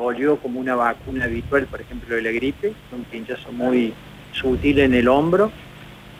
[0.00, 3.92] dolió como una vacuna habitual, por ejemplo, de la gripe, un pinchazo muy
[4.32, 5.52] sutil en el hombro,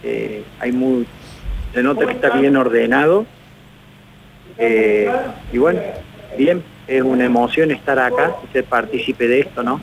[0.02, 1.06] eh, hay muy,
[1.72, 3.26] se nota que está bien ordenado,
[4.58, 5.10] eh,
[5.52, 5.80] y bueno,
[6.36, 9.80] bien, es una emoción estar acá y ser partícipe de esto, ¿no?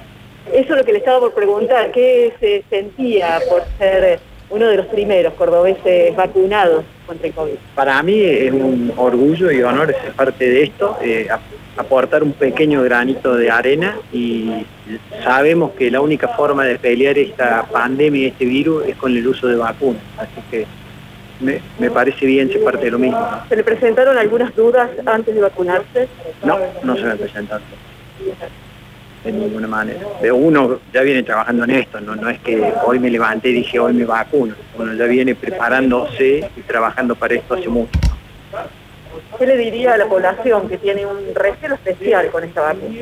[0.54, 4.20] Eso es lo que le estaba por preguntar, ¿qué se sentía por ser
[4.50, 7.54] uno de los primeros cordobeses vacunados contra el COVID?
[7.75, 11.27] Para mí es un orgullo y honor ser parte de esto, eh,
[11.75, 14.66] aportar un pequeño granito de arena y
[15.23, 19.27] sabemos que la única forma de pelear esta pandemia y este virus es con el
[19.27, 20.66] uso de vacunas, así que
[21.39, 23.20] me, parece bien ser parte de lo mismo.
[23.48, 26.08] ¿Se le presentaron algunas dudas antes de vacunarse?
[26.44, 27.64] No, no se me presentaron
[29.23, 29.99] de ninguna manera.
[30.21, 33.53] Pero uno ya viene trabajando en esto, no, no es que hoy me levanté y
[33.53, 34.55] dije hoy me vacuno.
[34.77, 37.99] Uno ya viene preparándose y trabajando para esto hace mucho.
[39.38, 42.95] ¿Qué le diría a la población que tiene un recelo especial con esta vacuna?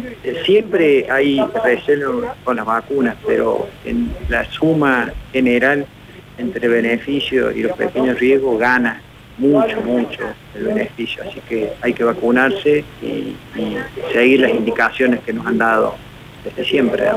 [0.43, 5.85] Siempre hay recelo con las vacunas, pero en la suma general
[6.37, 9.01] entre beneficio y los pequeños riesgos gana
[9.37, 10.21] mucho, mucho
[10.53, 11.23] el beneficio.
[11.27, 13.35] Así que hay que vacunarse y,
[14.11, 15.95] seguir las indicaciones que nos han dado
[16.43, 17.09] desde siempre.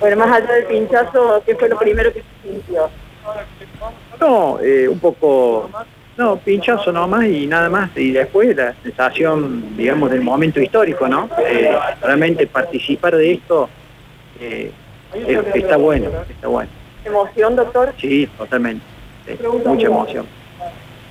[0.00, 2.90] Bueno, más allá del pinchazo, ¿qué fue lo primero que se sintió?
[4.20, 5.70] No, eh, un poco,
[6.16, 7.90] no, pinchazo nomás y nada más.
[7.96, 11.28] Y después la sensación, digamos, del momento histórico, ¿no?
[11.46, 13.68] Eh, realmente participar de esto
[14.40, 14.70] eh,
[15.54, 16.70] está bueno, está bueno.
[17.04, 17.94] ¿Emoción, doctor?
[17.98, 18.84] Sí, totalmente.
[19.64, 20.26] mucha emoción.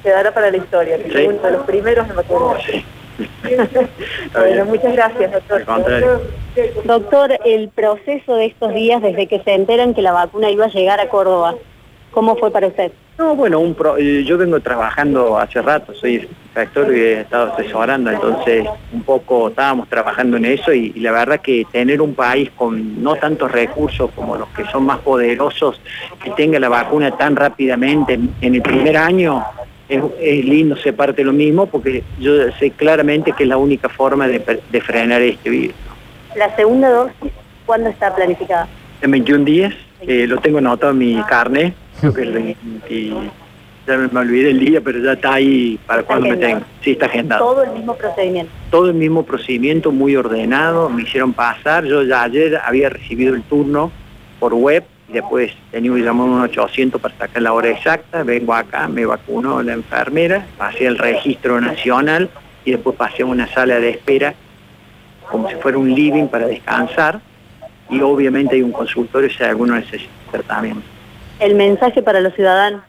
[0.03, 2.57] Quedará para la historia, que uno de los primeros en vacunar.
[4.33, 6.21] bueno, muchas gracias, doctor.
[6.83, 10.69] Doctor, el proceso de estos días desde que se enteran que la vacuna iba a
[10.69, 11.55] llegar a Córdoba,
[12.11, 12.91] ¿cómo fue para usted?
[13.17, 18.09] No, bueno, un eh, yo vengo trabajando hace rato, soy factor y he estado asesorando,
[18.09, 23.03] entonces un poco estábamos trabajando en eso y, la verdad que tener un país con
[23.03, 25.79] no tantos recursos como los que son más poderosos,
[26.23, 29.45] que tenga la vacuna tan rápidamente en, el primer año,
[29.89, 33.89] es, lindo ser parte de lo mismo porque yo sé claramente que es la única
[33.89, 34.39] forma de,
[34.81, 35.75] frenar este virus.
[36.35, 37.31] ¿La segunda dosis
[37.65, 38.67] cuándo está planificada?
[39.01, 41.73] En 21 días, eh, lo tengo anotado en mi carne
[42.89, 43.13] y
[43.85, 46.65] ya me, olvidé el día, pero ya está ahí para cuando me tenga.
[46.81, 47.43] Sí, está agendado.
[47.43, 48.51] Todo el mismo procedimiento.
[48.71, 51.83] Todo el mismo procedimiento, muy ordenado, me hicieron pasar.
[51.83, 53.91] Yo ya ayer había recibido el turno
[54.39, 58.23] por web después tenía que llamar un 800 para sacar la hora exacta.
[58.23, 62.29] Vengo acá, me vacunó la enfermera, pasé al registro nacional
[62.65, 64.33] y después pasé a una sala de espera
[65.29, 67.21] como si fuera un living para descansar
[67.89, 70.93] y obviamente hay un consultorio si alguno necesita tratamiento
[71.43, 72.81] el mensaje para los ciudadanos?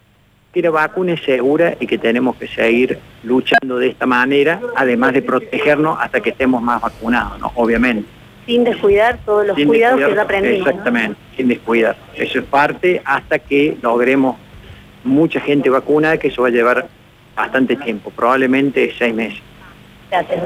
[0.53, 5.13] Que la vacuna es segura y que tenemos que seguir luchando de esta manera, además
[5.13, 7.51] de protegernos hasta que estemos más vacunados, ¿no?
[7.57, 8.09] obviamente.
[8.47, 10.69] Sin descuidar todos los cuidados que ya aprendimos.
[10.69, 11.97] Exactamente, sin descuidar.
[12.15, 14.37] Eso es parte hasta que logremos
[15.03, 16.89] mucha gente vacunada, que eso va a llevar
[17.35, 19.41] bastante tiempo, probablemente seis meses.
[20.11, 20.43] Gracias.